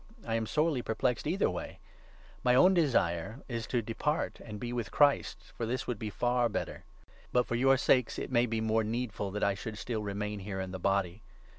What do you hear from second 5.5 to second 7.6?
for this would be far better. But, for